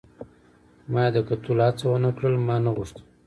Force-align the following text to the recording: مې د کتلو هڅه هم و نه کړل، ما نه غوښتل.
مې 0.91 1.05
د 1.15 1.17
کتلو 1.27 1.53
هڅه 1.67 1.83
هم 1.85 1.91
و 1.93 2.01
نه 2.05 2.09
کړل، 2.17 2.35
ما 2.47 2.55
نه 2.65 2.71
غوښتل. 2.77 3.03